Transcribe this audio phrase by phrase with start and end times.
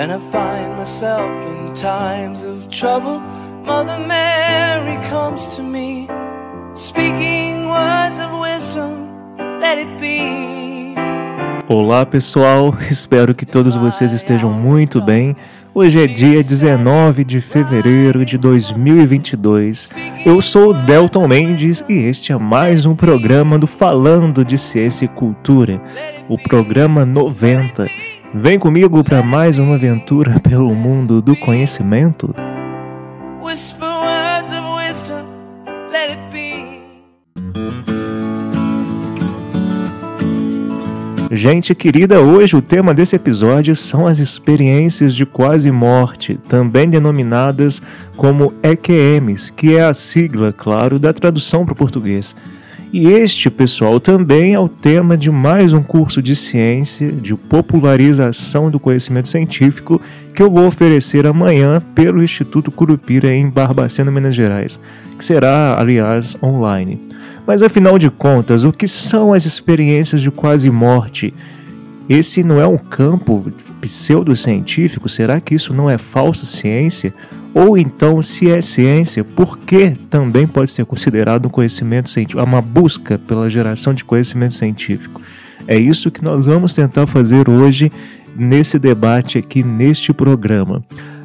[0.00, 3.20] When I find myself in times of trouble,
[3.66, 6.08] Mother Mary comes to me,
[6.74, 10.94] speaking words of wisdom, let it be.
[11.68, 15.36] Olá pessoal, espero que todos vocês estejam muito bem.
[15.74, 19.90] Hoje é dia 19 de fevereiro de 2022.
[20.24, 25.08] Eu sou Delton Mendes e este é mais um programa do Falando de Ciência e
[25.08, 25.78] Cultura,
[26.26, 27.84] o programa 90.
[28.32, 32.32] Vem comigo para mais uma aventura pelo mundo do conhecimento.
[41.32, 47.82] Gente querida, hoje o tema desse episódio são as experiências de quase morte, também denominadas
[48.16, 52.36] como EQMs, que é a sigla, claro, da tradução para o português.
[52.92, 58.68] E este, pessoal, também é o tema de mais um curso de ciência, de popularização
[58.68, 60.00] do conhecimento científico,
[60.34, 64.80] que eu vou oferecer amanhã pelo Instituto Curupira em Barbacena, Minas Gerais,
[65.16, 67.00] que será, aliás, online.
[67.46, 71.32] Mas afinal de contas, o que são as experiências de quase morte?
[72.10, 75.08] Esse não é um campo pseudocientífico?
[75.08, 77.14] Será que isso não é falsa ciência?
[77.54, 82.60] Ou então, se é ciência, por que também pode ser considerado um conhecimento científico, uma
[82.60, 85.22] busca pela geração de conhecimento científico?
[85.68, 87.92] É isso que nós vamos tentar fazer hoje
[88.36, 90.82] nesse debate aqui neste programa.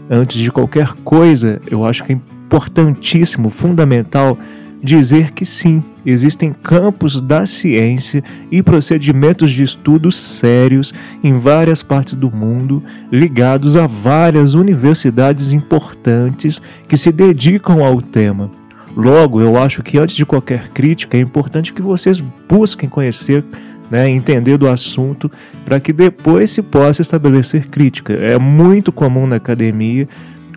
[0.08, 4.38] Antes de qualquer coisa, eu acho que é importantíssimo, fundamental
[4.84, 12.16] dizer que sim, existem campos da ciência e procedimentos de estudos sérios em várias partes
[12.16, 18.50] do mundo, ligados a várias universidades importantes que se dedicam ao tema.
[18.96, 23.44] Logo, eu acho que antes de qualquer crítica é importante que vocês busquem conhecer,
[23.92, 25.30] né, entender do assunto,
[25.66, 28.14] para que depois se possa estabelecer crítica.
[28.14, 30.08] É muito comum na academia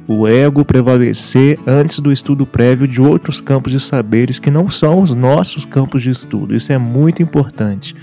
[0.08, 5.02] o ego prevalecer antes do estudo prévio de outros campos de saberes que não são
[5.02, 6.56] os nossos campos de estudo.
[6.56, 7.94] Isso é muito importante.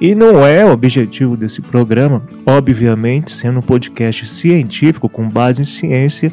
[0.00, 5.64] E não é o objetivo desse programa, obviamente, sendo um podcast científico com base em
[5.64, 6.32] ciência,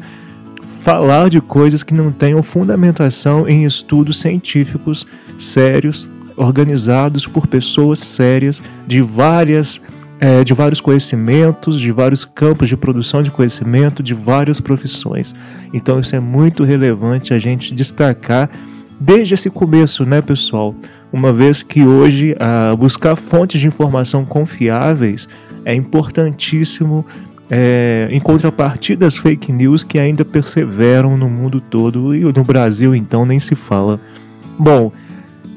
[0.82, 5.06] falar de coisas que não tenham fundamentação em estudos científicos
[5.38, 9.80] sérios, organizados por pessoas sérias de várias
[10.22, 15.34] é, de vários conhecimentos, de vários campos de produção de conhecimento, de várias profissões.
[15.74, 18.48] Então isso é muito relevante a gente destacar
[19.00, 20.76] desde esse começo, né, pessoal?
[21.12, 25.28] Uma vez que hoje a buscar fontes de informação confiáveis
[25.64, 27.04] é importantíssimo
[27.50, 32.94] é, em contrapartida das fake news que ainda perseveram no mundo todo e no Brasil
[32.94, 34.00] então nem se fala.
[34.56, 34.92] Bom,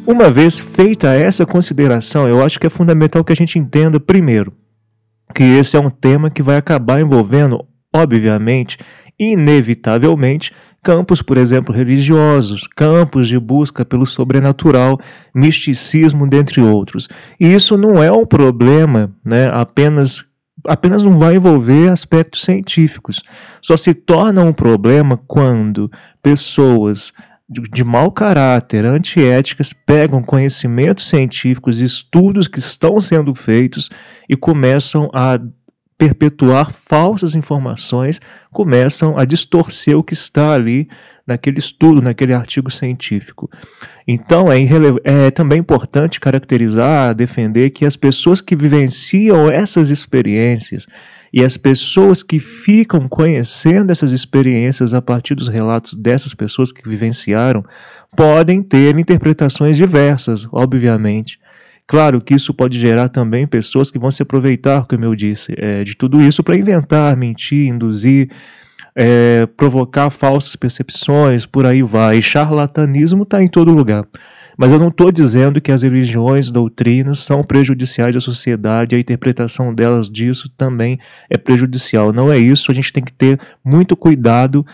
[0.05, 4.53] uma vez feita essa consideração, eu acho que é fundamental que a gente entenda, primeiro,
[5.33, 8.77] que esse é um tema que vai acabar envolvendo, obviamente,
[9.19, 10.51] inevitavelmente,
[10.83, 14.99] campos, por exemplo, religiosos, campos de busca pelo sobrenatural,
[15.33, 17.07] misticismo, dentre outros.
[17.39, 20.23] E isso não é um problema né, apenas
[20.67, 23.21] apenas não vai envolver aspectos científicos.
[23.61, 25.91] Só se torna um problema quando
[26.23, 27.13] pessoas
[27.47, 33.89] de, mau caráter, antiéticas, pegam conhecimentos científicos, estudos que estão sendo feitos
[34.27, 35.39] e começam a
[35.97, 38.19] perpetuar falsas informações,
[38.51, 40.89] começam a distorcer o que está ali
[41.25, 43.49] naquele estudo, naquele artigo científico.
[44.07, 44.59] Então é,
[45.03, 50.85] é, também importante caracterizar, defender que as pessoas que vivenciam essas experiências
[51.35, 56.87] e as pessoas que ficam conhecendo essas experiências a partir dos relatos dessas pessoas que
[56.87, 57.61] vivenciaram
[58.15, 61.37] podem ter interpretações diversas, obviamente.
[61.85, 65.83] Claro que isso pode gerar também pessoas que vão se aproveitar, como eu disse, é,
[65.83, 68.29] de tudo isso para inventar, mentir, induzir,
[68.95, 72.17] é, provocar falsas percepções, por aí vai.
[72.17, 74.07] E charlatanismo está em todo lugar.
[74.57, 79.73] Mas eu não estou dizendo que as religiões, doutrinas são prejudiciais à sociedade, a interpretação
[79.73, 80.99] delas disso também
[81.29, 82.13] é prejudicial.
[82.13, 84.65] Não é isso, a gente tem que ter muito cuidado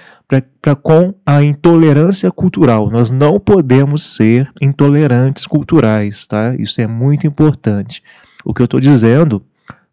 [0.62, 2.90] para com a intolerância cultural.
[2.90, 6.56] Nós não podemos ser intolerantes culturais, tá?
[6.56, 8.02] Isso é muito importante.
[8.46, 9.44] O que eu estou dizendo,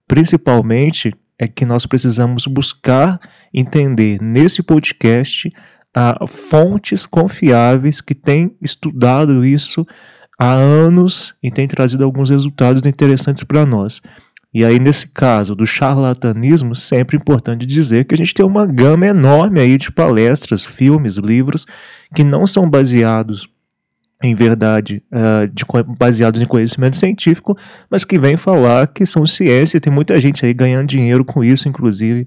[0.06, 3.18] principalmente, é que nós precisamos buscar
[3.54, 5.52] entender nesse podcast
[5.94, 9.86] a fontes confiáveis que têm estudado isso
[10.38, 14.00] há anos e têm trazido alguns resultados interessantes para nós.
[14.52, 19.06] E aí, nesse caso do charlatanismo, sempre importante dizer que a gente tem uma gama
[19.06, 21.66] enorme aí de palestras, filmes, livros
[22.14, 23.48] que não são baseados
[24.22, 25.64] em verdade, uh, de,
[25.96, 27.56] baseados em conhecimento científico,
[27.88, 29.80] mas que vêm falar que são ciência.
[29.80, 32.26] Tem muita gente aí ganhando dinheiro com isso, inclusive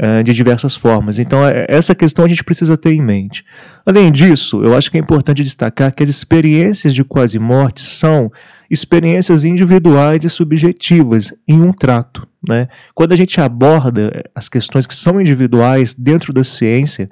[0.00, 1.18] uh, de diversas formas.
[1.18, 3.44] Então, é, essa questão a gente precisa ter em mente.
[3.84, 8.30] Além disso, eu acho que é importante destacar que as experiências de quase morte são
[8.70, 12.26] experiências individuais e subjetivas em um trato.
[12.46, 12.68] Né?
[12.94, 17.08] Quando a gente aborda as questões que são individuais dentro da ciência,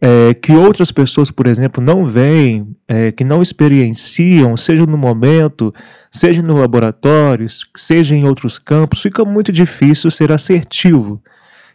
[0.00, 5.74] é, que outras pessoas, por exemplo, não veem, é, que não experienciam, seja no momento,
[6.10, 11.22] seja no laboratório, seja em outros campos, fica muito difícil ser assertivo.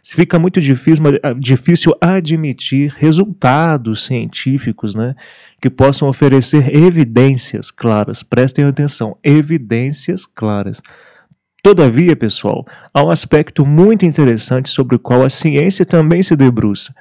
[0.04, 1.04] Fica muito difícil,
[1.38, 5.14] difícil admitir resultados científicos né,
[5.60, 8.22] que possam oferecer evidências claras.
[8.22, 10.82] Prestem atenção, evidências claras.
[11.62, 16.92] Todavia, pessoal, há um aspecto muito interessante sobre o qual a ciência também se debruça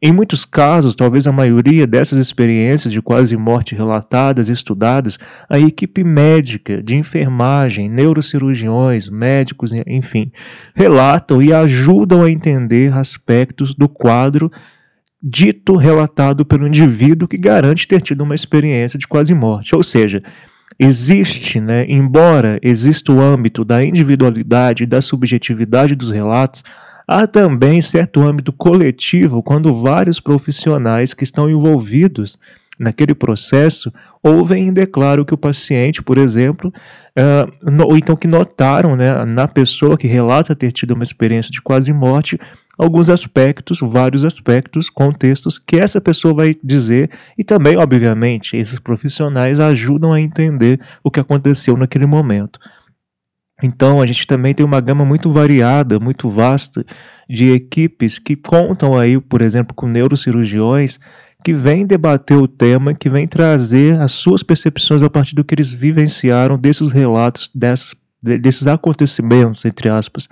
[0.00, 5.58] em muitos casos, talvez a maioria dessas experiências de quase morte relatadas e estudadas, a
[5.58, 10.30] equipe médica, de enfermagem, neurocirurgiões, médicos, enfim,
[10.74, 14.50] relatam e ajudam a entender aspectos do quadro
[15.22, 19.76] dito relatado pelo indivíduo que garante ter tido uma experiência de quase morte.
[19.76, 20.22] Ou seja,
[20.78, 26.64] existe, né, embora exista o âmbito da individualidade e da subjetividade dos relatos,
[27.12, 32.38] Há também certo âmbito coletivo quando vários profissionais que estão envolvidos
[32.78, 33.92] naquele processo
[34.22, 36.72] ouvem e declaram que o paciente, por exemplo,
[37.18, 41.60] uh, ou então que notaram né, na pessoa que relata ter tido uma experiência de
[41.60, 42.38] quase morte
[42.78, 49.58] alguns aspectos, vários aspectos, contextos que essa pessoa vai dizer e também, obviamente, esses profissionais
[49.58, 52.60] ajudam a entender o que aconteceu naquele momento.
[53.62, 56.84] Então, a gente também tem uma gama muito variada, muito vasta
[57.28, 60.98] de equipes que contam aí, por exemplo, com neurocirurgiões
[61.42, 65.54] que vêm debater o tema, que vêm trazer as suas percepções a partir do que
[65.54, 70.28] eles vivenciaram desses relatos, dessas, desses acontecimentos, entre aspas,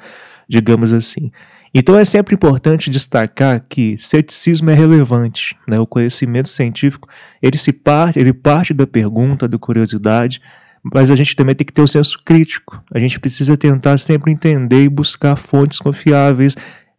[0.49, 1.31] digamos assim.
[1.73, 5.79] Então é sempre importante destacar que ceticismo é relevante, né?
[5.79, 7.09] O conhecimento científico
[7.43, 10.41] ele se parte, ele parte da pergunta, da curiosidade,
[10.83, 12.83] mas a gente também tem que ter o senso crítico.
[12.93, 16.55] A gente precisa tentar sempre entender e buscar fontes confiáveis,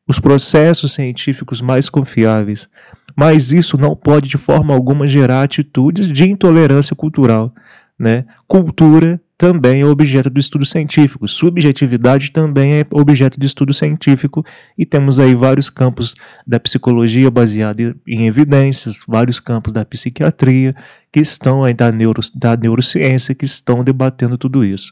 [0.08, 2.70] os processos científicos mais confiáveis.
[3.16, 7.54] Mas isso não pode de forma alguma gerar atitudes de intolerância cultural.
[7.98, 8.26] Né?
[8.48, 14.46] Cultura também é objeto do estudo científico, subjetividade também é objeto de estudo científico,
[14.78, 16.14] e temos aí vários campos
[16.46, 20.76] da psicologia baseada em evidências, vários campos da psiquiatria
[21.10, 24.92] que estão aí da, neuro, da neurociência que estão debatendo tudo isso.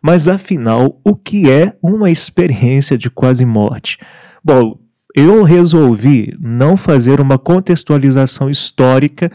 [0.00, 3.98] Mas afinal, o que é uma experiência de quase morte?
[4.44, 4.78] Bom,
[5.12, 9.30] eu resolvi não fazer uma contextualização histórica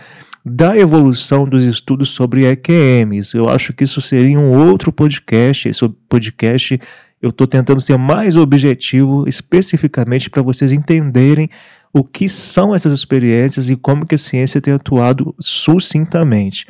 [0.48, 3.36] da evolução dos estudos sobre EQMs.
[3.36, 5.68] Eu acho que isso seria um outro podcast.
[5.68, 6.80] Esse podcast
[7.22, 11.50] eu estou tentando ser mais objetivo, especificamente para vocês entenderem
[11.92, 16.68] o que são essas experiências e como que a ciência tem atuado sucintamente.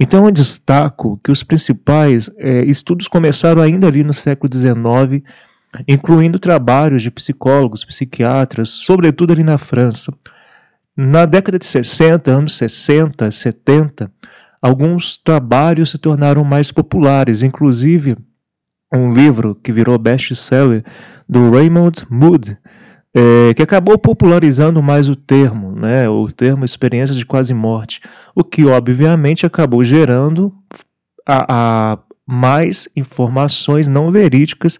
[0.00, 5.22] Então eu destaco que os principais é, estudos começaram ainda ali no século XIX,
[5.86, 10.12] incluindo trabalhos de psicólogos, psiquiatras, sobretudo ali na França.
[10.96, 14.12] Na década de 60, anos 60, 70,
[14.62, 18.16] alguns trabalhos se tornaram mais populares, inclusive
[18.92, 20.84] um livro que virou best-seller
[21.28, 22.56] do Raymond Mood,
[23.12, 28.00] é, que acabou popularizando mais o termo, né, o termo experiência de quase morte,
[28.34, 30.52] o que obviamente acabou gerando
[31.26, 34.78] a, a mais informações não verídicas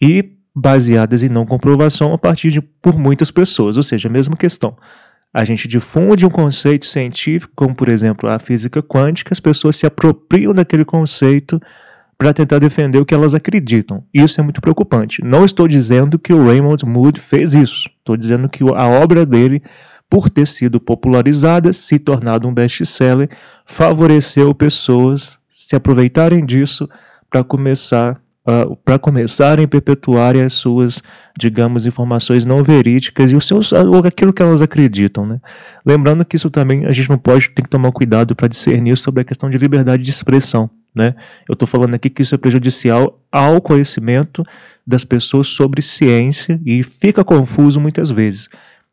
[0.00, 4.36] e baseadas em não comprovação a partir de por muitas pessoas, ou seja, a mesma
[4.36, 4.76] questão.
[5.32, 9.86] A gente difunde um conceito científico, como por exemplo a física quântica, as pessoas se
[9.86, 11.60] apropriam daquele conceito
[12.18, 14.04] para tentar defender o que elas acreditam.
[14.12, 15.24] Isso é muito preocupante.
[15.24, 17.88] Não estou dizendo que o Raymond Moody fez isso.
[17.98, 19.62] Estou dizendo que a obra dele,
[20.08, 23.30] por ter sido popularizada, se tornado um best-seller,
[23.64, 26.88] favoreceu pessoas se aproveitarem disso
[27.30, 28.20] para começar
[28.50, 31.02] uh, para começarem a perpetuar as suas,
[31.38, 35.24] digamos, informações não verídicas e os seus, aquilo que elas acreditam.
[35.24, 35.40] Né?
[35.86, 39.22] Lembrando que isso também a gente não pode, tem que tomar cuidado para discernir sobre
[39.22, 40.68] a questão de liberdade de expressão.
[40.94, 41.14] Né?
[41.48, 44.44] Eu estou falando aqui que isso é prejudicial ao conhecimento
[44.86, 48.48] das pessoas sobre ciência e fica confuso muitas vezes.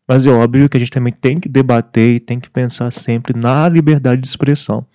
[0.08, 3.38] Mas é óbvio que a gente também tem que debater e tem que pensar sempre
[3.38, 4.86] na liberdade de expressão.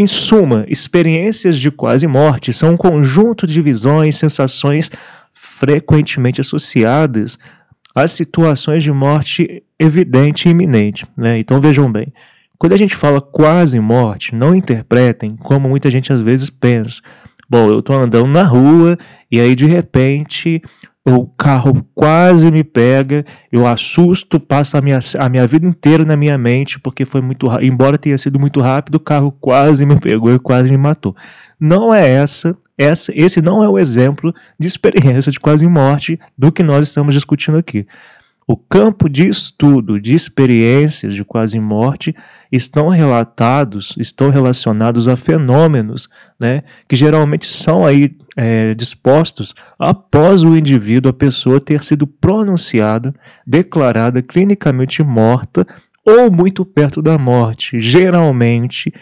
[0.00, 4.90] Em suma, experiências de quase morte são um conjunto de visões, sensações
[5.34, 7.38] frequentemente associadas
[7.94, 11.06] a situações de morte evidente e iminente.
[11.14, 11.38] Né?
[11.38, 12.14] Então vejam bem,
[12.56, 17.02] quando a gente fala quase morte, não interpretem como muita gente às vezes pensa.
[17.46, 18.96] Bom, eu estou andando na rua
[19.30, 20.62] e aí de repente
[21.06, 26.16] o carro quase me pega, eu assusto, passa a minha, a minha vida inteira na
[26.16, 30.34] minha mente, porque foi muito embora tenha sido muito rápido, o carro quase me pegou
[30.34, 31.16] e quase me matou.
[31.58, 36.52] Não é essa, essa, esse não é o exemplo de experiência de quase morte do
[36.52, 37.86] que nós estamos discutindo aqui.
[38.50, 42.12] O campo de estudo de experiências de quase morte
[42.50, 50.56] estão relatados, estão relacionados a fenômenos né, que geralmente são aí é, dispostos após o
[50.56, 53.14] indivíduo, a pessoa ter sido pronunciada,
[53.46, 55.64] declarada clinicamente morta
[56.04, 58.92] ou muito perto da morte, geralmente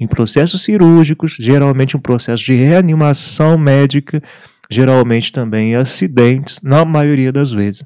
[0.00, 4.22] em processos cirúrgicos, geralmente em processo de reanimação médica,
[4.70, 7.84] geralmente também em acidentes, na maioria das vezes.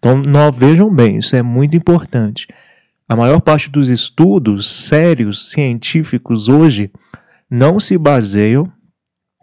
[0.00, 2.48] Então, não, vejam bem, isso é muito importante.
[3.06, 6.90] A maior parte dos estudos sérios científicos hoje
[7.50, 8.72] não se baseiam,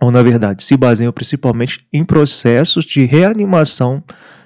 [0.01, 4.03] ou na verdade, se baseiam principalmente em processos de reanimação,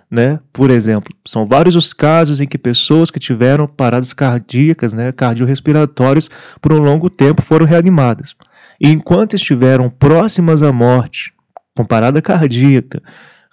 [0.10, 0.38] né?
[0.52, 6.30] Por exemplo, são vários os casos em que pessoas que tiveram paradas cardíacas, né, cardiorrespiratórias
[6.60, 8.36] por um longo tempo foram reanimadas.
[8.82, 11.32] E enquanto estiveram próximas à morte,
[11.78, 13.02] com parada cardíaca,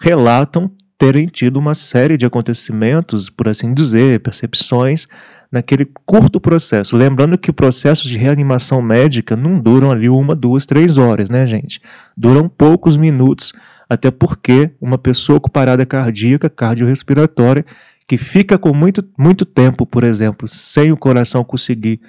[0.00, 5.06] relatam terem tido uma série de acontecimentos, por assim dizer, percepções,
[5.50, 6.96] naquele curto processo.
[6.96, 11.80] Lembrando que processos de reanimação médica não duram ali uma, duas, três horas, né, gente?
[12.16, 13.52] Duram poucos minutos,
[13.88, 17.64] até porque uma pessoa com parada cardíaca, cardiorrespiratória,
[18.06, 22.00] que fica com muito, muito tempo, por exemplo, sem o coração conseguir,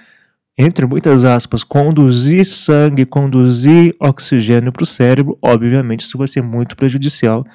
[0.58, 6.76] entre muitas aspas, conduzir sangue, conduzir oxigênio para o cérebro, obviamente isso vai ser muito
[6.76, 7.46] prejudicial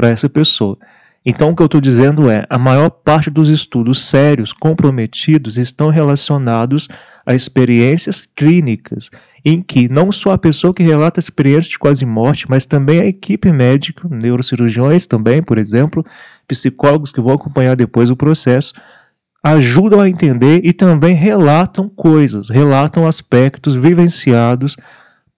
[0.00, 0.78] para essa pessoa.
[1.26, 5.90] Então, o que eu estou dizendo é: a maior parte dos estudos sérios, comprometidos, estão
[5.90, 6.88] relacionados
[7.26, 9.10] a experiências clínicas,
[9.44, 13.00] em que não só a pessoa que relata a experiência de quase morte, mas também
[13.00, 16.02] a equipe médica, neurocirurgiões também, por exemplo,
[16.48, 18.72] psicólogos que vão acompanhar depois o processo,
[19.44, 24.78] ajudam a entender e também relatam coisas, relatam aspectos vivenciados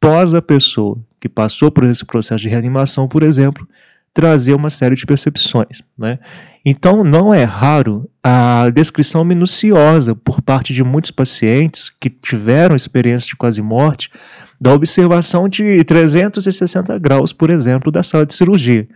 [0.00, 3.66] pós a pessoa que passou por esse processo de reanimação, por exemplo,
[4.14, 5.82] trazer uma série de percepções.
[5.96, 6.18] Né?
[6.64, 13.28] Então, não é raro a descrição minuciosa por parte de muitos pacientes que tiveram experiência
[13.28, 14.10] de quase morte
[14.60, 18.86] da observação de 360 graus, por exemplo, da sala de cirurgia.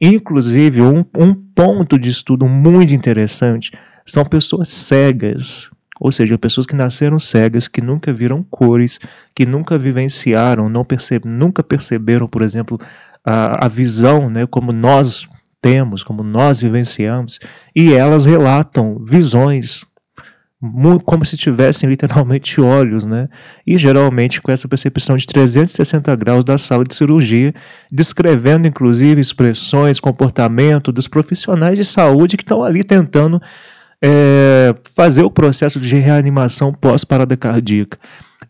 [0.00, 3.72] Inclusive, um, um ponto de estudo muito interessante
[4.06, 5.68] são pessoas cegas,
[6.00, 8.98] ou seja, pessoas que nasceram cegas, que nunca viram cores,
[9.34, 12.78] que nunca vivenciaram, não percebe, nunca perceberam, por exemplo,
[13.24, 15.28] a, a visão, né, como nós
[15.60, 17.38] temos, como nós vivenciamos,
[17.74, 19.84] e elas relatam visões
[21.04, 23.28] como se tivessem literalmente olhos, né?
[23.66, 27.54] E geralmente com essa percepção de 360 graus da sala de cirurgia,
[27.90, 33.40] descrevendo inclusive expressões, comportamento dos profissionais de saúde que estão ali tentando
[34.04, 37.98] é, fazer o processo de reanimação pós-parada cardíaca.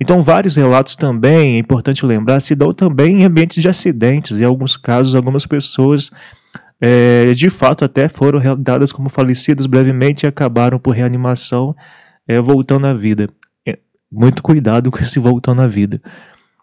[0.00, 4.40] Então, vários relatos também, é importante lembrar, se dão também em ambientes de acidentes.
[4.40, 6.10] Em alguns casos, algumas pessoas
[6.80, 11.76] é, de fato até foram dadas como falecidas brevemente e acabaram por reanimação,
[12.26, 13.28] é, voltando à vida.
[13.68, 13.78] É,
[14.10, 16.00] muito cuidado com esse voltando à vida.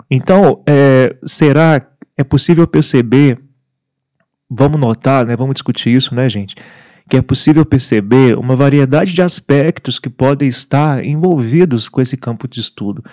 [0.10, 1.86] Então, é, será
[2.18, 3.40] é possível perceber?
[4.50, 5.36] Vamos notar, né?
[5.36, 6.56] Vamos discutir isso, né, gente?
[7.10, 12.48] Que é possível perceber uma variedade de aspectos que podem estar envolvidos com esse campo
[12.48, 13.04] de estudo.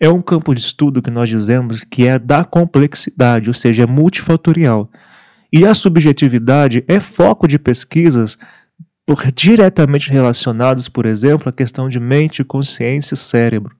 [0.00, 3.86] É um campo de estudo que nós dizemos que é da complexidade, ou seja, é
[3.86, 4.90] multifatorial.
[5.52, 8.36] E a subjetividade é foco de pesquisas
[9.06, 13.76] por, diretamente relacionados, por exemplo, à questão de mente, consciência e cérebro.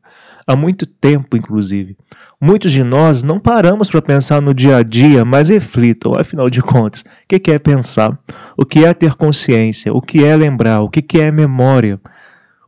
[0.47, 1.97] Há muito tempo, inclusive.
[2.41, 6.61] Muitos de nós não paramos para pensar no dia a dia, mas reflitam, afinal de
[6.61, 8.19] contas, o que é pensar?
[8.57, 9.93] O que é ter consciência?
[9.93, 10.83] O que é lembrar?
[10.83, 11.99] O que é memória?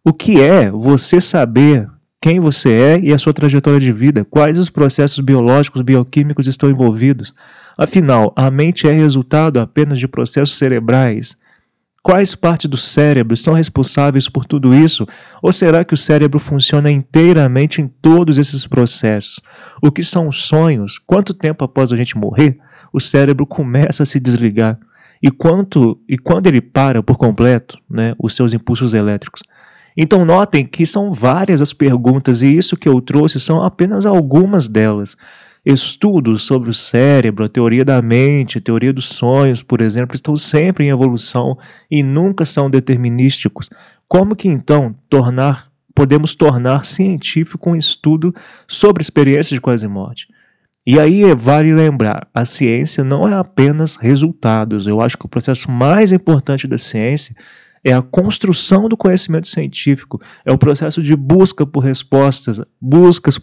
[0.02, 1.88] O que é você saber
[2.21, 4.25] quem você é e a sua trajetória de vida?
[4.25, 7.35] Quais os processos biológicos, bioquímicos estão envolvidos?
[7.76, 11.37] Afinal, a mente é resultado apenas de processos cerebrais.
[12.06, 15.04] Quais partes do cérebro são responsáveis por tudo isso?
[15.42, 19.40] Ou será que o cérebro funciona inteiramente em todos esses processos?
[19.82, 21.00] O que são sonhos?
[21.04, 22.60] Quanto tempo após a gente morrer,
[22.92, 24.78] o cérebro começa a se desligar?
[25.20, 29.42] E, quanto, e quando ele para por completo né, os seus impulsos elétricos?
[29.96, 34.68] Então, notem que são várias as perguntas, e isso que eu trouxe são apenas algumas
[34.68, 35.16] delas.
[35.68, 40.37] Estudos sobre o cérebro, a teoria da mente, a teoria dos sonhos, por exemplo, estão
[40.37, 41.58] sempre em evolução
[41.90, 43.68] e nunca são determinísticos.
[44.06, 48.32] Como que então tornar, podemos tornar científico um estudo
[48.68, 50.28] sobre experiências de quase morte?
[50.87, 54.87] E aí vale lembrar, a ciência não é apenas resultados.
[54.87, 57.35] Eu acho que o processo mais importante da ciência
[57.82, 63.40] é a construção do conhecimento científico, é o processo de busca por respostas, buscas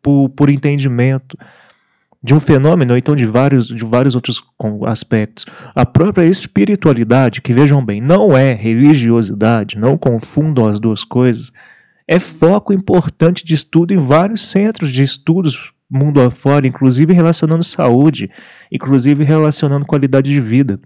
[0.00, 1.36] por, por entendimento
[2.26, 4.42] de um fenômeno, ou então de vários, de vários outros
[4.84, 5.46] aspectos.
[5.76, 11.52] A própria espiritualidade, que vejam bem, não é religiosidade, não confundam as duas coisas,
[12.08, 18.28] é foco importante de estudo em vários centros de estudos mundo afora, inclusive relacionando saúde,
[18.72, 20.80] inclusive relacionando qualidade de vida.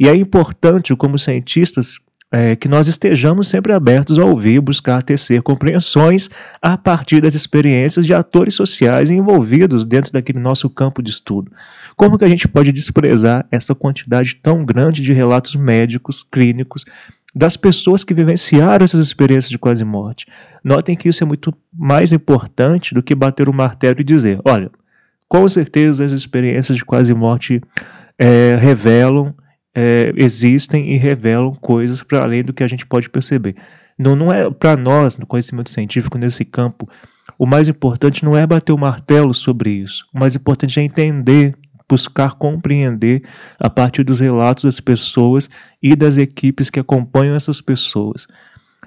[0.00, 1.98] E é importante, como cientistas,
[2.36, 6.28] é, que nós estejamos sempre abertos a ouvir, buscar tecer compreensões
[6.60, 11.50] a partir das experiências de atores sociais envolvidos dentro daquele nosso campo de estudo.
[11.96, 16.84] Como que a gente pode desprezar essa quantidade tão grande de relatos médicos, clínicos,
[17.34, 20.26] das pessoas que vivenciaram essas experiências de quase morte?
[20.62, 24.70] Notem que isso é muito mais importante do que bater o martelo e dizer: olha,
[25.26, 27.62] com certeza as experiências de quase morte
[28.18, 29.34] é, revelam
[29.76, 33.54] é, existem e revelam coisas para além do que a gente pode perceber.
[33.98, 36.88] Não, não é para nós, no conhecimento científico, nesse campo,
[37.38, 40.06] o mais importante não é bater o martelo sobre isso.
[40.14, 41.54] O mais importante é entender,
[41.86, 43.22] buscar compreender
[43.60, 45.50] a partir dos relatos das pessoas
[45.82, 48.26] e das equipes que acompanham essas pessoas.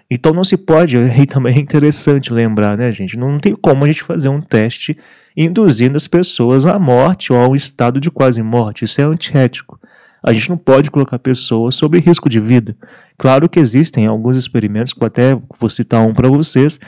[0.09, 3.15] Então não se pode, e também é interessante lembrar, né, gente?
[3.15, 4.97] Não tem como a gente fazer um teste
[5.37, 8.85] induzindo as pessoas à morte ou a um estado de quase morte.
[8.85, 9.78] Isso é antiético.
[10.21, 12.75] A gente não pode colocar pessoas sob risco de vida.
[13.17, 16.79] Claro que existem alguns experimentos, que até vou citar um para vocês,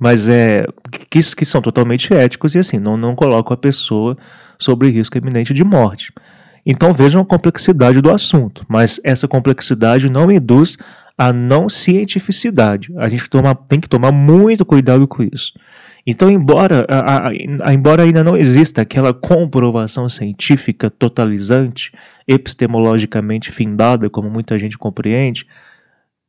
[0.00, 0.66] mas é
[1.10, 4.16] que, que, são totalmente éticos e assim, não, não colocam a pessoa
[4.58, 6.12] sobre risco iminente de morte.
[6.66, 10.76] Então vejam a complexidade do assunto, mas essa complexidade não induz
[11.16, 12.92] a não cientificidade.
[12.96, 15.52] A gente toma, tem que tomar muito cuidado com isso.
[16.06, 21.92] Então, embora, a, a, embora ainda não exista aquela comprovação científica totalizante,
[22.28, 25.46] epistemologicamente findada, como muita gente compreende,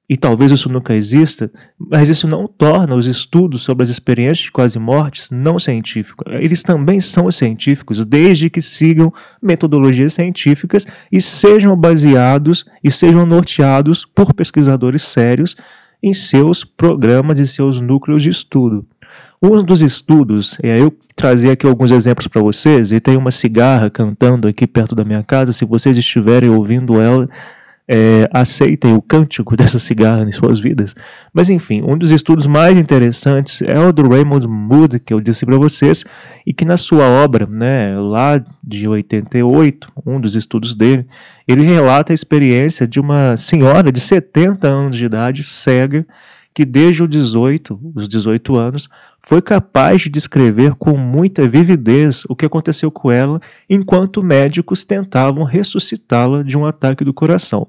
[0.08, 4.52] e talvez isso nunca exista, mas isso não torna os estudos sobre as experiências de
[4.52, 6.32] quase mortes não científicos.
[6.40, 9.12] Eles também são científicos, desde que sigam
[9.42, 15.58] metodologias científicas e sejam baseados e sejam norteados por pesquisadores sérios
[16.04, 18.86] em seus programas e seus núcleos de estudo.
[19.42, 23.90] Um dos estudos, é, eu trazer aqui alguns exemplos para vocês, e tem uma cigarra
[23.90, 27.30] cantando aqui perto da minha casa, se vocês estiverem ouvindo ela,
[27.88, 30.96] é, aceitem o cântico dessa cigarra em suas vidas.
[31.34, 35.46] Mas enfim, um dos estudos mais interessantes é o do Raymond Mood, que eu disse
[35.46, 36.04] para vocês,
[36.46, 41.06] e que na sua obra, né, lá de 88, um dos estudos dele,
[41.48, 46.06] ele relata a experiência de uma senhora de 70 anos de idade, cega,
[46.54, 48.90] que desde os 18, os 18 anos,
[49.26, 55.44] foi capaz de descrever com muita vividez o que aconteceu com ela enquanto médicos tentavam
[55.44, 57.68] ressuscitá-la de um ataque do coração.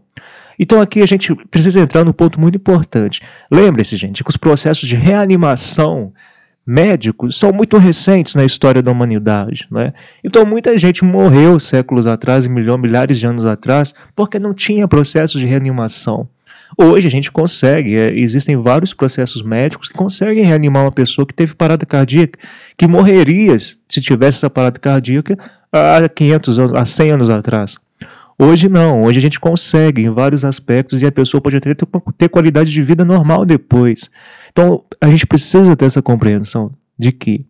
[0.59, 3.23] Então aqui a gente precisa entrar no ponto muito importante.
[3.51, 6.13] Lembre-se, gente, que os processos de reanimação
[6.67, 9.67] médicos são muito recentes na história da humanidade.
[9.71, 9.95] Né?
[10.23, 15.47] Então muita gente morreu séculos atrás, milhares de anos atrás, porque não tinha processos de
[15.47, 16.29] reanimação.
[16.77, 21.35] Hoje a gente consegue, é, existem vários processos médicos que conseguem reanimar uma pessoa que
[21.35, 22.39] teve parada cardíaca,
[22.77, 25.39] que morreria se tivesse essa parada cardíaca
[25.73, 27.77] há 500 anos, há 100 anos atrás.
[28.39, 31.87] Hoje não, hoje a gente consegue em vários aspectos e a pessoa pode até ter,
[32.19, 34.11] ter qualidade de vida normal depois.
[34.53, 37.47] Então a gente precisa ter essa compreensão de que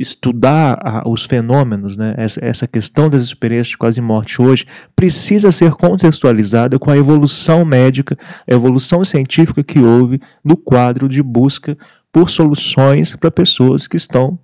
[0.00, 5.50] estudar a, os fenômenos, né, essa, essa questão das experiências de quase morte hoje, precisa
[5.50, 8.16] ser contextualizada com a evolução médica,
[8.48, 11.76] a evolução científica que houve no quadro de busca
[12.12, 14.38] por soluções para pessoas que estão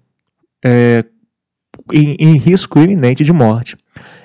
[0.64, 1.04] é,
[1.92, 3.76] em, em, risco iminente de morte.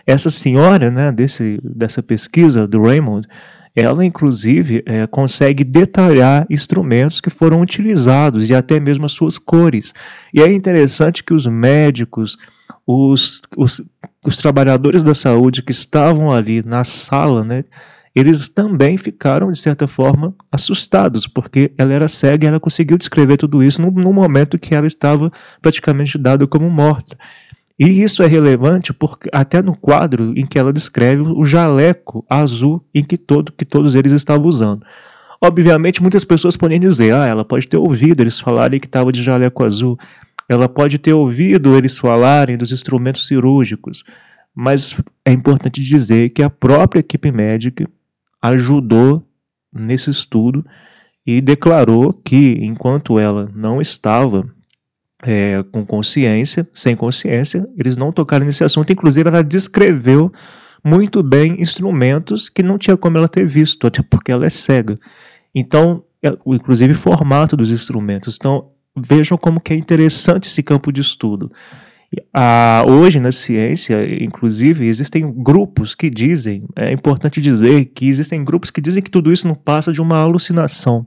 [0.05, 3.27] Essa senhora, né, desse, dessa pesquisa do Raymond,
[3.75, 9.93] ela, inclusive, é, consegue detalhar instrumentos que foram utilizados e até mesmo as suas cores.
[10.33, 12.37] E é interessante que os médicos,
[12.85, 13.81] os, os,
[14.25, 17.63] os trabalhadores da saúde que estavam ali na sala, né,
[18.15, 23.37] eles também ficaram, de certa forma, assustados, porque ela era cega e ela conseguiu descrever
[23.37, 27.17] tudo isso no, no momento que ela estava praticamente dada como morta.
[27.79, 32.83] E isso é relevante porque até no quadro em que ela descreve o jaleco azul
[32.93, 34.85] em que, todo, que todos eles estavam usando.
[35.41, 39.23] Obviamente, muitas pessoas podem dizer, ah, ela pode ter ouvido eles falarem que estava de
[39.23, 39.97] jaleco azul,
[40.49, 44.03] ela pode ter ouvido eles falarem dos instrumentos cirúrgicos,
[44.53, 47.89] mas é importante dizer que a própria equipe médica
[48.41, 49.23] ajudou
[49.71, 50.65] nesse estudo
[51.25, 54.45] e declarou que, enquanto ela não estava
[55.23, 58.91] é, com consciência, sem consciência, eles não tocaram nesse assunto.
[58.91, 60.31] Inclusive, ela descreveu
[60.83, 64.99] muito bem instrumentos que não tinha como ela ter visto, até porque ela é cega.
[65.53, 68.37] Então, é, inclusive formato dos instrumentos.
[68.39, 71.51] Então, vejam como que é interessante esse campo de estudo.
[72.33, 78.71] Ah, hoje na ciência, inclusive, existem grupos que dizem, é importante dizer que existem grupos
[78.71, 81.05] que dizem que tudo isso não passa de uma alucinação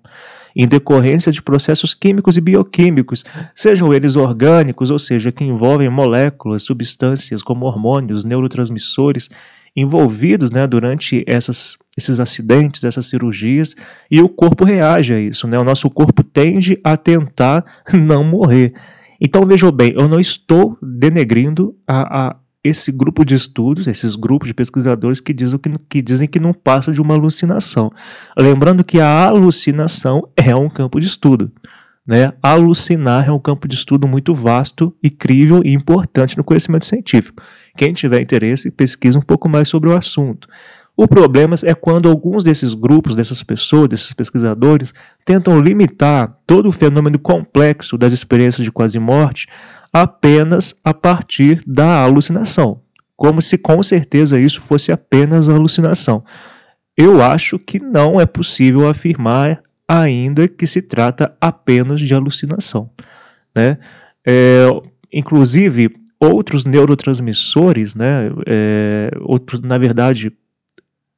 [0.54, 6.62] em decorrência de processos químicos e bioquímicos, sejam eles orgânicos, ou seja, que envolvem moléculas,
[6.62, 9.28] substâncias como hormônios, neurotransmissores,
[9.74, 13.74] envolvidos né, durante essas, esses acidentes, essas cirurgias,
[14.10, 15.46] e o corpo reage a isso.
[15.48, 15.58] Né?
[15.58, 18.74] O nosso corpo tende a tentar não morrer.
[19.20, 24.48] Então vejam bem, eu não estou denegrindo a, a esse grupo de estudos, esses grupos
[24.48, 27.90] de pesquisadores que dizem que, que dizem que não passa de uma alucinação.
[28.38, 31.50] Lembrando que a alucinação é um campo de estudo.
[32.06, 32.32] Né?
[32.42, 37.42] Alucinar é um campo de estudo muito vasto, incrível e importante no conhecimento científico.
[37.76, 40.48] Quem tiver interesse, pesquisa um pouco mais sobre o assunto.
[40.96, 44.92] O problema é quando alguns desses grupos, dessas pessoas, desses pesquisadores,
[45.24, 49.46] tentam limitar todo o fenômeno complexo das experiências de quase morte
[49.92, 52.80] apenas a partir da alucinação,
[53.16, 56.24] como se com certeza isso fosse apenas alucinação.
[56.96, 62.90] Eu acho que não é possível afirmar ainda que se trata apenas de alucinação.
[63.54, 63.78] Né?
[64.26, 64.66] É,
[65.12, 70.32] inclusive, outros neurotransmissores, né, é, outros, na verdade,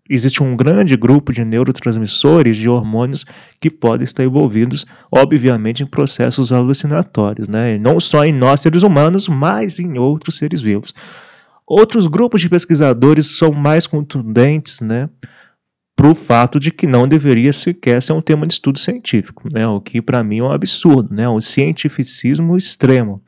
[0.09, 3.25] existe um grande grupo de neurotransmissores, de hormônios
[3.61, 7.79] que podem estar envolvidos, obviamente, em processos alucinatórios, né?
[7.79, 10.93] não só em nós seres humanos, mas em outros seres vivos.
[11.67, 15.09] Outros grupos de pesquisadores são mais contundentes, né?
[15.97, 19.67] para o fato de que não deveria sequer ser um tema de estudo científico, né?
[19.67, 21.29] o que para mim é um absurdo, né?
[21.29, 23.23] um cientificismo extremo.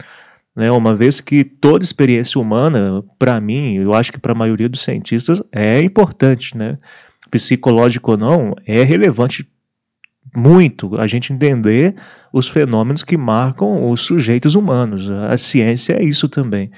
[0.57, 4.71] Né, uma vez que toda experiência humana, para mim, eu acho que para a maioria
[4.71, 6.79] dos cientistas, é importante, né?
[7.31, 9.47] psicológico ou não, é relevante
[10.35, 11.95] muito a gente entender
[12.33, 15.11] os fenômenos que marcam os sujeitos humanos.
[15.11, 16.71] A ciência é isso também.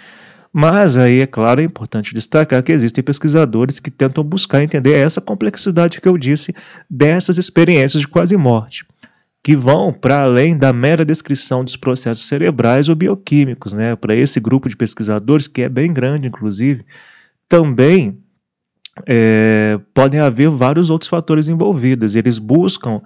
[0.52, 5.20] Mas aí, é claro, é importante destacar que existem pesquisadores que tentam buscar entender essa
[5.20, 6.54] complexidade que eu disse
[6.90, 8.84] dessas experiências de quase morte
[9.42, 13.96] que vão para além da mera descrição dos processos cerebrais ou bioquímicos, né?
[13.96, 16.84] Para esse grupo de pesquisadores, que é bem grande, inclusive,
[17.48, 18.18] também
[19.06, 22.16] é, podem haver vários outros fatores envolvidos.
[22.16, 23.00] Eles buscam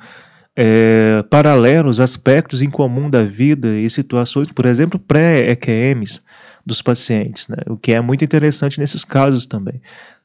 [0.56, 6.20] é, paralelos, aspectos em comum da vida e situações, por exemplo, pré-EQMs
[6.64, 7.56] dos pacientes, né?
[7.66, 9.80] o que é muito interessante nesses casos também.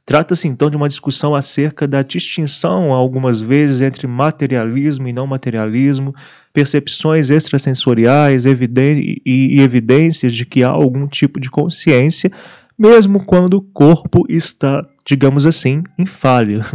[0.08, 6.16] Trata-se então de uma discussão acerca da distinção, algumas vezes, entre materialismo e não materialismo,
[6.54, 12.32] percepções extrasensoriais e evidências de que há algum tipo de consciência,
[12.80, 16.66] mesmo quando o corpo está, digamos assim, em falha.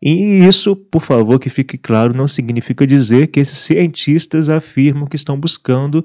[0.00, 5.16] E isso, por favor, que fique claro, não significa dizer que esses cientistas afirmam que
[5.16, 6.02] estão buscando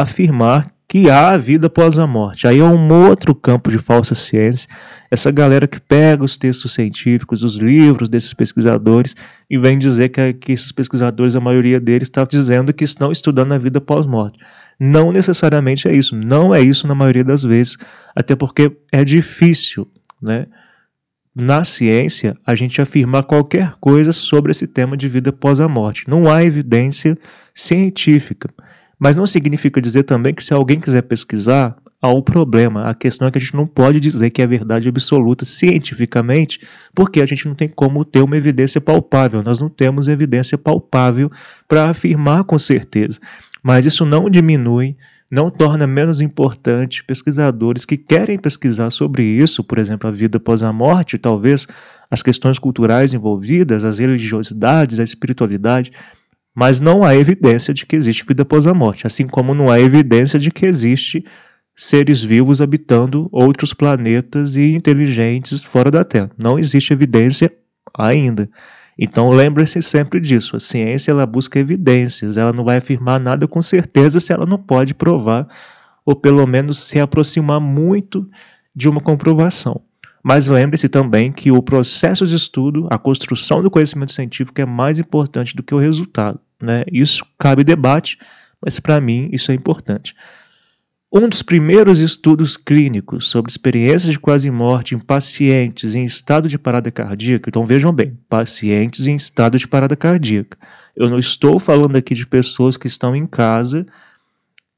[0.00, 2.46] afirmar que há vida após a morte.
[2.46, 4.68] Aí é um outro campo de falsa ciência.
[5.10, 9.16] Essa galera que pega os textos científicos, os livros desses pesquisadores
[9.48, 13.52] e vem dizer que, que esses pesquisadores, a maioria deles, está dizendo que estão estudando
[13.52, 14.38] a vida pós-morte.
[14.78, 16.14] Não necessariamente é isso.
[16.14, 17.78] Não é isso na maioria das vezes.
[18.14, 20.46] Até porque é difícil, né?
[21.34, 26.04] Na ciência, a gente afirmar qualquer coisa sobre esse tema de vida após a morte.
[26.06, 27.16] Não há evidência
[27.54, 28.50] científica.
[29.02, 32.88] Mas não significa dizer também que se alguém quiser pesquisar, há um problema.
[32.88, 36.60] A questão é que a gente não pode dizer que é verdade absoluta cientificamente,
[36.94, 39.42] porque a gente não tem como ter uma evidência palpável.
[39.42, 41.28] Nós não temos evidência palpável
[41.66, 43.18] para afirmar com certeza.
[43.60, 44.94] Mas isso não diminui,
[45.32, 50.62] não torna menos importante pesquisadores que querem pesquisar sobre isso, por exemplo, a vida após
[50.62, 51.66] a morte, talvez
[52.08, 55.90] as questões culturais envolvidas, as religiosidades, a espiritualidade
[56.54, 59.80] mas não há evidência de que existe vida após a morte, assim como não há
[59.80, 61.24] evidência de que existe
[61.74, 66.30] seres vivos habitando outros planetas e inteligentes fora da Terra.
[66.36, 67.50] Não existe evidência
[67.96, 68.48] ainda.
[68.98, 70.56] Então lembre-se sempre disso.
[70.56, 74.58] A ciência ela busca evidências, ela não vai afirmar nada com certeza se ela não
[74.58, 75.48] pode provar
[76.04, 78.28] ou pelo menos se aproximar muito
[78.74, 79.82] de uma comprovação.
[80.22, 84.98] Mas lembre-se também que o processo de estudo, a construção do conhecimento científico é mais
[84.98, 86.38] importante do que o resultado.
[86.60, 86.84] Né?
[86.92, 88.18] Isso cabe debate,
[88.64, 90.14] mas para mim isso é importante.
[91.14, 96.58] Um dos primeiros estudos clínicos sobre experiências de quase morte em pacientes em estado de
[96.58, 100.56] parada cardíaca, então vejam bem, pacientes em estado de parada cardíaca.
[100.96, 103.86] Eu não estou falando aqui de pessoas que estão em casa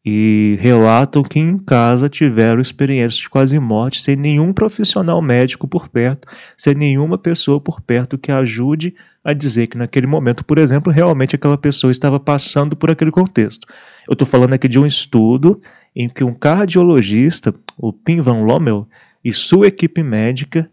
[0.04, 5.88] e relatam que em casa tiveram experiências de quase morte sem nenhum profissional médico por
[5.88, 10.92] perto, sem nenhuma pessoa por perto que ajude a dizer que naquele momento, por exemplo,
[10.92, 13.66] realmente aquela pessoa estava passando por aquele contexto.
[14.06, 15.62] Eu estou falando aqui de um estudo
[15.96, 18.86] em que um cardiologista, o Pim Van Lommel,
[19.24, 20.70] e sua equipe médica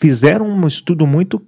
[0.00, 1.42] fizeram um estudo muito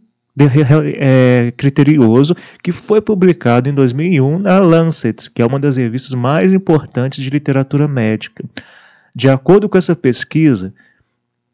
[0.99, 6.53] é, criterioso que foi publicado em 2001 na Lancet, que é uma das revistas mais
[6.53, 8.45] importantes de literatura médica.
[9.15, 10.73] De acordo com essa pesquisa,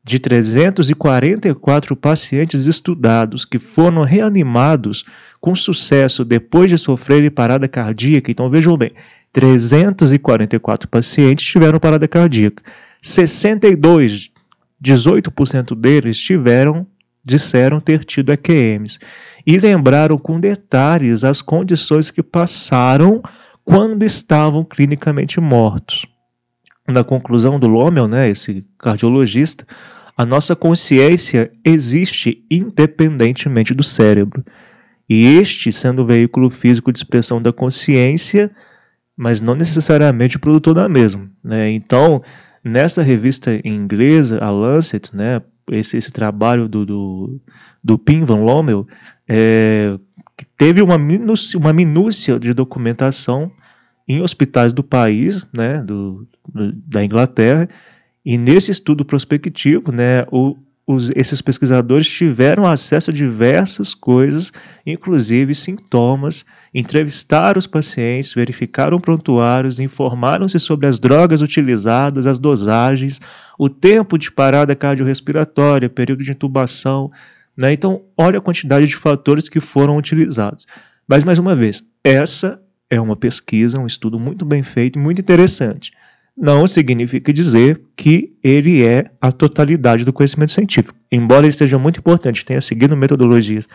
[0.04, 5.04] de 344 pacientes estudados que foram reanimados
[5.40, 8.92] com sucesso depois de sofrerem parada cardíaca, então vejam bem,
[9.32, 12.62] 344 pacientes tiveram parada cardíaca.
[13.02, 14.30] 62,
[14.82, 16.86] 18% deles tiveram
[17.24, 18.98] disseram ter tido EQMs
[19.46, 23.22] e lembraram com detalhes as condições que passaram
[23.64, 26.06] quando estavam clinicamente mortos.
[26.86, 29.66] Na conclusão do Lommel, né, esse cardiologista,
[30.16, 34.44] a nossa consciência existe independentemente do cérebro.
[35.08, 38.50] E este sendo o veículo físico de expressão da consciência,
[39.16, 41.30] mas não necessariamente o produtor da mesma.
[41.42, 41.70] Né?
[41.70, 42.22] Então,
[42.62, 47.40] nessa revista inglesa, a Lancet, né, esse, esse trabalho do, do,
[47.82, 48.86] do Pim Van Lommel,
[49.28, 49.98] é,
[50.56, 53.50] teve uma minúcia, uma minúcia de documentação
[54.06, 57.68] em hospitais do país, né, do, do, da Inglaterra,
[58.24, 64.52] e nesse estudo prospectivo, né, o, os, esses pesquisadores tiveram acesso a diversas coisas,
[64.86, 66.44] inclusive sintomas,
[66.74, 73.20] entrevistaram os pacientes, verificaram prontuários, informaram-se sobre as drogas utilizadas, as dosagens,
[73.58, 77.10] o tempo de parada cardiorrespiratória, período de intubação.
[77.56, 77.72] Né?
[77.72, 80.66] Então, olha a quantidade de fatores que foram utilizados.
[81.08, 85.92] Mas, mais uma vez, essa é uma pesquisa, um estudo muito bem feito, muito interessante
[86.36, 90.98] não significa dizer que ele é a totalidade do conhecimento científico.
[91.10, 93.68] Embora ele seja muito importante, tenha seguido metodologias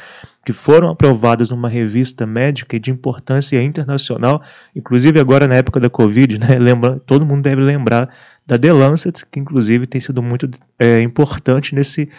[0.45, 4.43] que foram aprovadas numa revista médica e de importância internacional,
[4.75, 8.09] inclusive agora na época da Covid, né, lembra, todo mundo deve lembrar
[8.45, 12.09] da The Lancet, que inclusive tem sido muito é, importante nesse,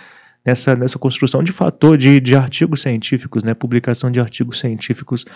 [0.44, 5.26] nessa, nessa construção de fator de, de artigos científicos, né, publicação de artigos científicos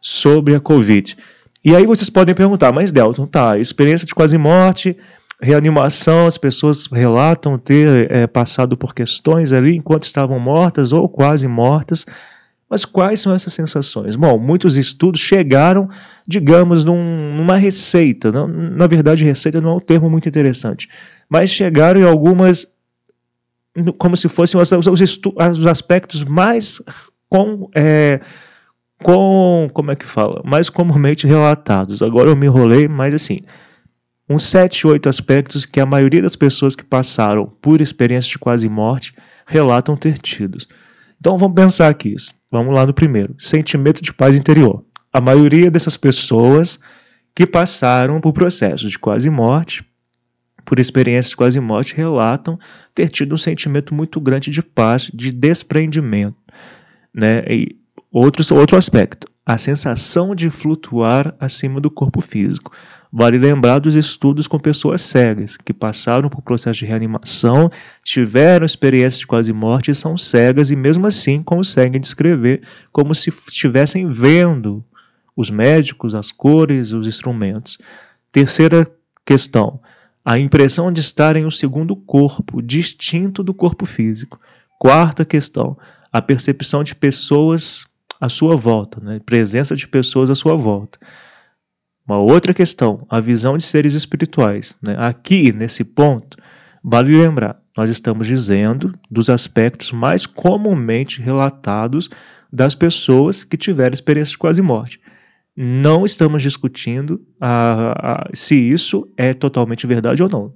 [0.00, 1.16] sobre a Covid.
[1.64, 4.96] E aí vocês podem perguntar, mas Delton, tá, experiência de quase morte,
[5.40, 11.48] reanimação, as pessoas relatam ter é, passado por questões ali enquanto estavam mortas ou quase
[11.48, 12.04] mortas.
[12.68, 14.16] Mas quais são essas sensações?
[14.16, 15.88] Bom, muitos estudos chegaram,
[16.26, 18.32] digamos, num, numa receita.
[18.32, 20.88] Não, na verdade, receita não é um termo muito interessante,
[21.28, 22.66] mas chegaram em algumas,
[23.96, 26.82] como se fossem os, os, os aspectos mais
[27.28, 28.20] com, é,
[29.02, 32.02] com, como é que fala, mais comumente relatados.
[32.02, 33.40] Agora eu me enrolei, mas assim,
[34.28, 38.68] uns 7, 8 aspectos que a maioria das pessoas que passaram por experiências de quase
[38.68, 39.14] morte
[39.46, 40.68] relatam ter tidos.
[41.20, 42.14] Então vamos pensar aqui.
[42.50, 44.84] Vamos lá no primeiro: sentimento de paz interior.
[45.12, 46.78] A maioria dessas pessoas
[47.34, 49.84] que passaram por processos de quase morte,
[50.64, 52.58] por experiências de quase morte, relatam
[52.94, 56.36] ter tido um sentimento muito grande de paz, de desprendimento.
[57.12, 57.44] Né?
[57.48, 57.76] E
[58.16, 62.70] Outro, outro aspecto, a sensação de flutuar acima do corpo físico.
[63.12, 67.68] Vale lembrar dos estudos com pessoas cegas, que passaram por processo de reanimação,
[68.04, 73.30] tiveram experiências de quase morte e são cegas e mesmo assim conseguem descrever como se
[73.48, 74.84] estivessem vendo
[75.36, 77.78] os médicos, as cores, os instrumentos.
[78.30, 78.88] Terceira
[79.26, 79.80] questão,
[80.24, 84.38] a impressão de estar em um segundo corpo, distinto do corpo físico.
[84.78, 85.76] Quarta questão,
[86.12, 87.84] a percepção de pessoas
[88.20, 89.20] à sua volta, né?
[89.24, 90.98] presença de pessoas à sua volta.
[92.06, 94.76] Uma outra questão, a visão de seres espirituais.
[94.82, 94.94] Né?
[94.98, 96.36] Aqui, nesse ponto,
[96.82, 102.10] vale lembrar, nós estamos dizendo dos aspectos mais comumente relatados
[102.52, 105.00] das pessoas que tiveram experiência de quase morte.
[105.56, 110.52] Não estamos discutindo a, a, se isso é totalmente verdade ou não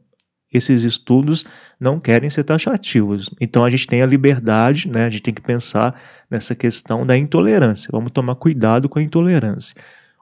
[0.52, 1.44] esses estudos
[1.78, 3.30] não querem ser taxativos.
[3.40, 5.04] Então a gente tem a liberdade, né?
[5.04, 7.88] a gente tem que pensar nessa questão da intolerância.
[7.92, 9.74] Vamos tomar cuidado com a intolerância.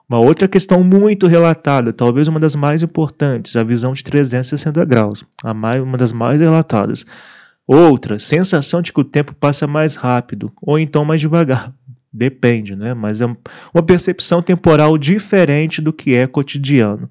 [0.09, 5.25] Uma outra questão muito relatada, talvez uma das mais importantes, a visão de 360 graus,
[5.43, 7.05] a mais, uma das mais relatadas.
[7.67, 11.73] Outra, sensação de que o tempo passa mais rápido ou então mais devagar.
[12.13, 12.95] Depende, né?
[12.95, 17.11] Mas é uma percepção temporal diferente do que é cotidiano.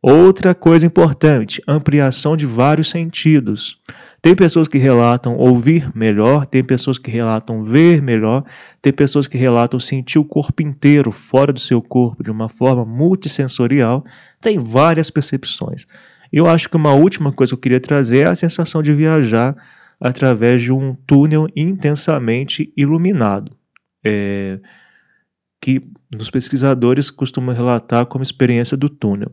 [0.00, 3.76] Outra coisa importante, ampliação de vários sentidos.
[4.22, 8.44] Tem pessoas que relatam ouvir melhor, tem pessoas que relatam ver melhor,
[8.82, 12.84] tem pessoas que relatam sentir o corpo inteiro fora do seu corpo de uma forma
[12.84, 14.04] multissensorial.
[14.40, 15.86] Tem várias percepções.
[16.30, 19.56] Eu acho que uma última coisa que eu queria trazer é a sensação de viajar
[19.98, 23.56] através de um túnel intensamente iluminado.
[24.04, 24.60] É,
[25.60, 25.82] que
[26.18, 29.30] os pesquisadores costumam relatar como experiência do túnel.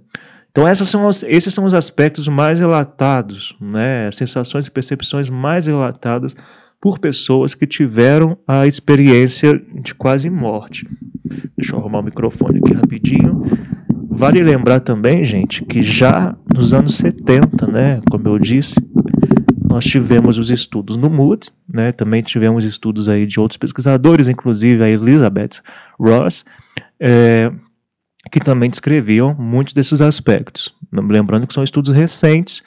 [0.58, 6.36] Então, são esses são os aspectos mais relatados, né, sensações e percepções mais relatadas
[6.82, 10.90] por pessoas que tiveram a experiência de quase morte.
[11.56, 13.46] Deixa eu arrumar o microfone aqui rapidinho.
[14.10, 18.74] Vale lembrar também, gente, que já nos anos 70, né, como eu disse,
[19.64, 24.84] nós tivemos os estudos no Mood, né, também tivemos estudos aí de outros pesquisadores, inclusive
[24.84, 25.62] a Elizabeth
[26.00, 26.44] Ross,
[27.00, 27.52] é,
[28.32, 30.74] que também descreviam muitos desses aspectos.
[30.92, 32.62] Lembrando que são estudos recentes,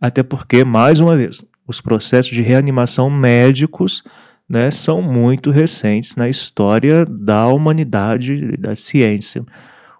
[0.00, 4.02] até porque, mais uma vez, os processos de reanimação médicos
[4.48, 9.44] né, são muito recentes na história da humanidade, da ciência.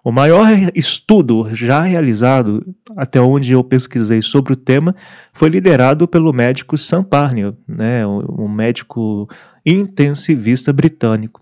[0.03, 2.63] O maior estudo já realizado,
[2.95, 4.95] até onde eu pesquisei sobre o tema,
[5.33, 9.27] foi liderado pelo médico Sam Parnell, né, um médico
[9.65, 11.41] intensivista britânico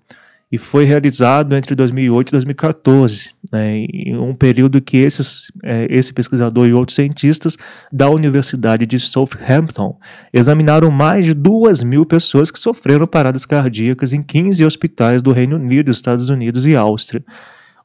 [0.54, 6.14] e foi realizado entre 2008 e 2014, né, em um período que esses, é, esse
[6.14, 7.58] pesquisador e outros cientistas
[7.92, 9.98] da Universidade de Southampton
[10.32, 15.56] examinaram mais de duas mil pessoas que sofreram paradas cardíacas em 15 hospitais do Reino
[15.56, 17.26] Unido, Estados Unidos e Áustria.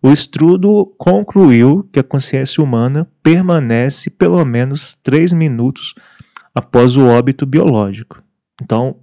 [0.03, 5.95] O estudo concluiu que a consciência humana permanece pelo menos três minutos
[6.55, 8.23] após o óbito biológico.
[8.61, 8.97] Então,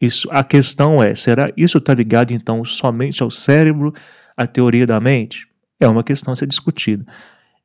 [0.00, 3.92] isso, a questão é, será isso está ligado então somente ao cérebro,
[4.36, 5.46] à teoria da mente?
[5.80, 7.04] É uma questão a ser discutida.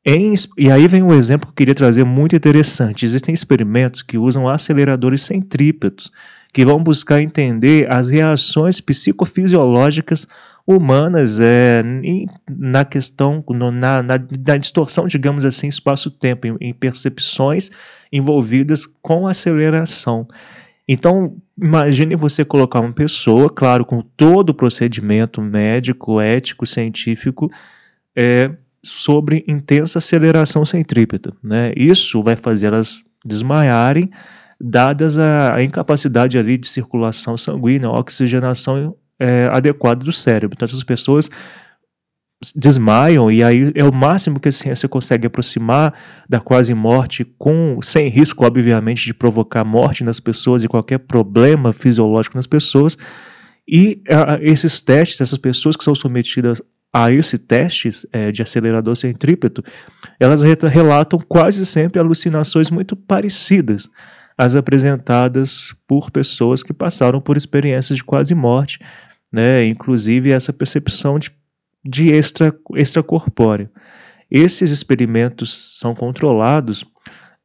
[0.05, 3.05] Em, e aí vem um exemplo que eu queria trazer muito interessante.
[3.05, 6.11] Existem experimentos que usam aceleradores centrípetos,
[6.53, 10.27] que vão buscar entender as reações psicofisiológicas
[10.65, 11.83] humanas é,
[12.47, 14.15] na questão, no, na, na,
[14.47, 17.71] na, distorção, digamos assim, espaço-tempo, em, em percepções
[18.11, 20.27] envolvidas com aceleração.
[20.91, 27.47] Então, imagine você colocar uma pessoa, claro, com todo o procedimento médico, ético, científico,
[28.15, 28.49] é,
[28.83, 31.31] sobre intensa aceleração centrípeta.
[31.43, 31.73] Né?
[31.77, 34.09] Isso vai fazer elas desmaiarem,
[34.59, 40.55] dadas a, a incapacidade ali de circulação sanguínea, oxigenação é, adequada do cérebro.
[40.55, 41.29] Então, essas pessoas
[42.55, 45.93] desmaiam e aí é o máximo que a ciência consegue aproximar
[46.27, 51.73] da quase morte com sem risco obviamente de provocar morte nas pessoas e qualquer problema
[51.73, 52.97] fisiológico nas pessoas.
[53.67, 54.01] E
[54.41, 56.61] esses testes essas pessoas que são submetidas
[56.93, 59.63] a esse teste é, de acelerador centrípeto
[60.19, 63.89] elas relatam quase sempre alucinações muito parecidas
[64.37, 68.79] às apresentadas por pessoas que passaram por experiências de quase morte
[69.31, 71.29] né, inclusive essa percepção de
[71.83, 73.69] de extra, extracorpóreo.
[74.29, 76.85] Esses experimentos são controlados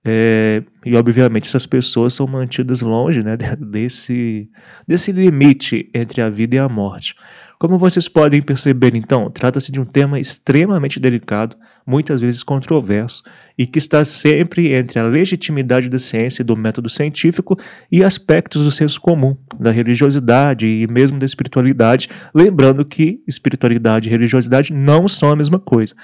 [0.06, 4.50] é, e, obviamente, essas pessoas são mantidas longe né, desse,
[4.86, 7.14] desse limite entre a vida e a morte.
[7.58, 13.22] Como vocês podem perceber, então, trata-se de um tema extremamente delicado, muitas vezes controverso,
[13.56, 17.56] e que está sempre entre a legitimidade da ciência e do método científico
[17.90, 24.10] e aspectos do senso comum, da religiosidade e mesmo da espiritualidade, lembrando que espiritualidade e
[24.10, 25.94] religiosidade não são a mesma coisa.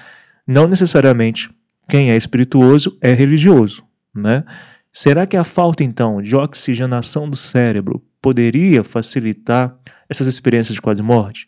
[0.47, 1.49] Não necessariamente
[1.89, 3.83] quem é espirituoso é religioso,
[4.15, 4.45] né?
[4.93, 9.75] Será que a falta então de oxigenação do cérebro poderia facilitar
[10.09, 11.47] essas experiências de quase morte?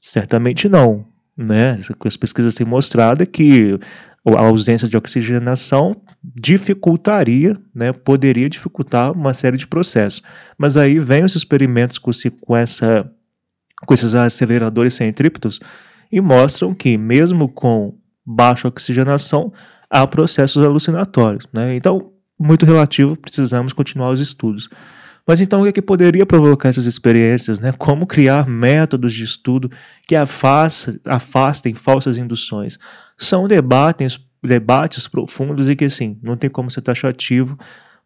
[0.00, 1.06] Certamente não.
[1.36, 1.78] Né?
[2.04, 3.78] As pesquisas têm mostrado que
[4.34, 10.22] a ausência de oxigenação dificultaria, né, poderia dificultar uma série de processos.
[10.58, 12.10] Mas aí vem os experimentos com,
[12.40, 13.08] com, essa,
[13.86, 15.60] com esses aceleradores centrípetos
[16.10, 19.52] e mostram que, mesmo com baixa oxigenação,
[19.88, 21.46] há processos alucinatórios.
[21.52, 21.76] Né?
[21.76, 24.68] Então, muito relativo, precisamos continuar os estudos.
[25.26, 27.58] Mas então o que, é que poderia provocar essas experiências?
[27.58, 27.72] Né?
[27.72, 29.70] Como criar métodos de estudo
[30.06, 32.78] que afasta, afastem falsas induções?
[33.18, 37.58] São debates, debates profundos e que assim, não tem como ser taxativo,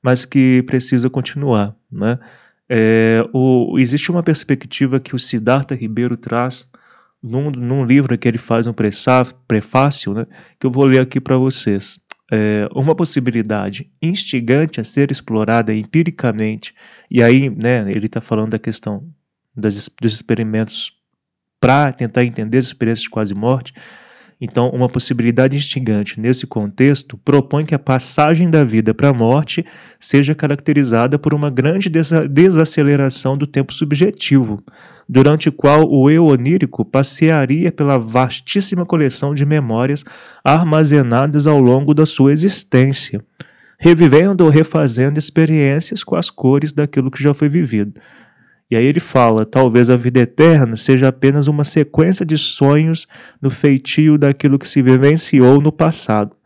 [0.02, 1.74] mas que precisa continuar.
[1.92, 2.18] Né?
[2.66, 6.66] É, o, existe uma perspectiva que o Siddhartha Ribeiro traz
[7.22, 10.26] num, num livro que ele faz um prefácio, né,
[10.58, 12.00] que eu vou ler aqui para vocês
[12.30, 16.74] é, uma possibilidade instigante a ser explorada empiricamente,
[17.10, 19.04] e aí né, ele está falando da questão
[19.54, 20.92] das, dos experimentos
[21.60, 23.74] para tentar entender as experiências de quase morte,
[24.40, 29.66] Então, uma possibilidade instigante nesse contexto propõe que a passagem da vida para a morte
[29.98, 34.64] seja caracterizada por uma grande desaceleração do tempo subjetivo,
[35.06, 40.04] durante o qual o eu onírico passearia pela vastíssima coleção de memórias
[40.42, 43.22] armazenadas ao longo da sua existência,
[43.78, 48.00] revivendo ou refazendo experiências com as cores daquilo que já foi vivido.
[48.70, 53.08] E aí ele fala: talvez a vida eterna seja apenas uma sequência de sonhos
[53.40, 56.36] no feitio daquilo que se vivenciou no passado.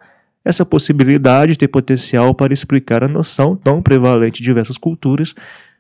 [0.44, 5.34] Essa possibilidade tem potencial para explicar a noção tão prevalente em diversas culturas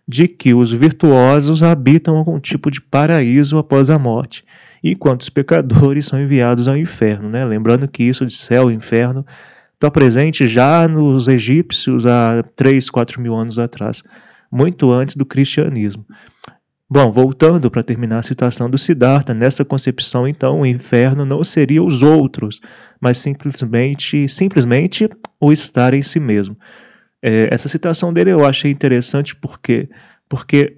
[0.06, 4.44] de que os virtuosos habitam algum tipo de paraíso após a morte,
[4.82, 7.28] enquanto os pecadores são enviados ao inferno.
[7.28, 7.44] Né?
[7.44, 9.24] Lembrando que isso de céu e inferno
[9.74, 14.02] está presente já nos egípcios há 3, 4 mil anos atrás,
[14.54, 16.06] muito antes do cristianismo.
[16.88, 21.82] Bom, voltando para terminar a citação do Siddhartha, nessa concepção, então, o inferno não seria
[21.82, 22.60] os outros,
[23.00, 25.08] mas simplesmente, simplesmente
[25.40, 26.56] o estar em si mesmo.
[27.20, 29.88] É, essa citação dele eu achei interessante porque,
[30.28, 30.76] porque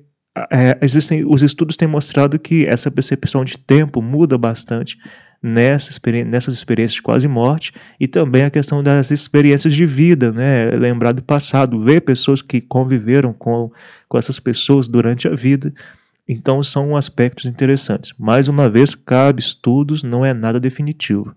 [0.50, 4.96] é, existem, os estudos têm mostrado que essa percepção de tempo muda bastante
[5.42, 10.32] nessa experi nessas experiências de quase morte e também a questão das experiências de vida,
[10.32, 10.70] né?
[10.70, 13.70] lembrar do passado, ver pessoas que conviveram com,
[14.08, 15.72] com essas pessoas durante a vida.
[16.28, 18.12] Então são aspectos interessantes.
[18.18, 21.34] Mais uma vez, cabe estudos, não é nada definitivo.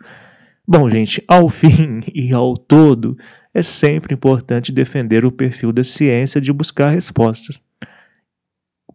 [0.67, 3.17] Bom, gente, ao fim e ao todo,
[3.53, 7.61] é sempre importante defender o perfil da ciência de buscar respostas.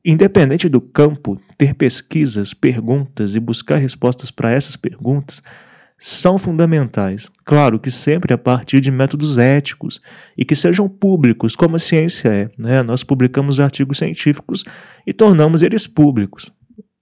[0.05, 5.43] Independente do campo, ter pesquisas, perguntas e buscar respostas para essas perguntas
[5.99, 7.31] são fundamentais.
[7.43, 10.03] Claro que sempre a partir de métodos éticos
[10.37, 12.51] e que sejam públicos, como a ciência é.
[12.59, 12.83] Né?
[12.83, 14.65] Nós publicamos artigos científicos
[15.07, 16.53] e tornamos eles públicos.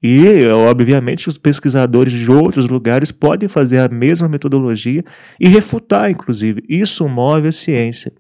[0.00, 5.04] E, obviamente, os pesquisadores de outros lugares podem fazer a mesma metodologia
[5.40, 6.62] e refutar, inclusive.
[6.68, 8.12] Isso move a ciência.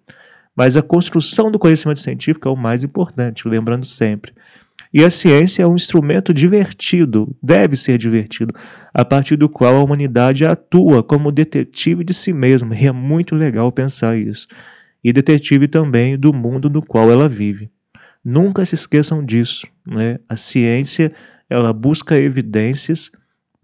[0.56, 4.32] Mas a construção do conhecimento científico é o mais importante, lembrando sempre.
[4.92, 8.54] E a ciência é um instrumento divertido, deve ser divertido,
[8.92, 12.76] a partir do qual a humanidade atua como detetive de si mesma.
[12.76, 14.46] E é muito legal pensar isso.
[15.02, 17.70] E detetive também do mundo no qual ela vive.
[18.22, 19.66] Nunca se esqueçam disso.
[19.86, 20.18] Né?
[20.28, 21.12] A ciência
[21.48, 23.10] ela busca evidências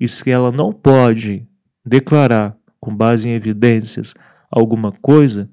[0.00, 1.46] e se ela não pode
[1.84, 4.14] declarar com base em evidências
[4.50, 5.50] alguma coisa,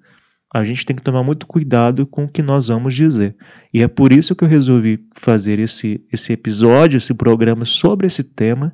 [0.56, 3.36] a gente tem que tomar muito cuidado com o que nós vamos dizer.
[3.74, 8.24] E é por isso que eu resolvi fazer esse, esse episódio, esse programa sobre esse
[8.24, 8.74] tema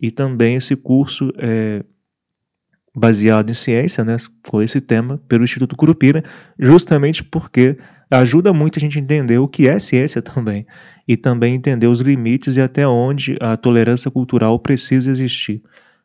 [0.00, 1.84] e também esse curso é,
[2.92, 4.16] baseado em ciência, né,
[4.48, 6.24] com esse tema, pelo Instituto Curupira,
[6.58, 7.78] justamente porque
[8.10, 10.66] ajuda muito a gente entender o que é ciência também
[11.06, 15.62] e também entender os limites e até onde a tolerância cultural precisa existir.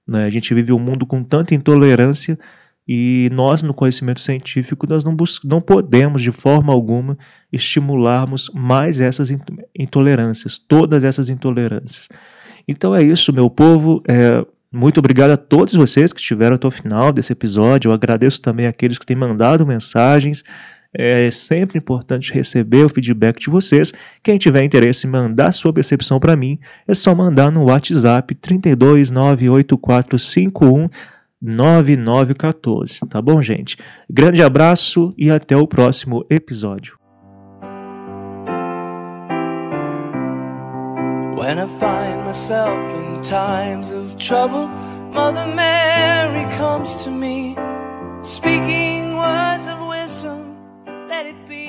[0.07, 0.25] Né?
[0.25, 2.37] A gente vive um mundo com tanta intolerância
[2.87, 7.17] e nós, no conhecimento científico, nós não, não podemos, de forma alguma,
[7.51, 9.31] estimularmos mais essas
[9.75, 12.07] intolerâncias, todas essas intolerâncias.
[12.67, 14.03] Então é isso, meu povo.
[14.07, 17.89] É, muito obrigado a todos vocês que estiveram até o final desse episódio.
[17.89, 20.43] Eu agradeço também aqueles que têm mandado mensagens.
[20.93, 23.91] É sempre importante receber o feedback de vocês.
[24.23, 30.91] Quem tiver interesse em mandar sua percepção para mim, é só mandar no WhatsApp 3298451
[31.41, 33.77] 9914, tá bom, gente?
[34.09, 36.97] Grande abraço e até o próximo episódio.
[41.37, 44.69] When I find myself in times of trouble,
[45.11, 47.55] Mother Mary comes to me,
[48.23, 50.55] speaking words of wisdom,
[51.09, 51.64] let it be.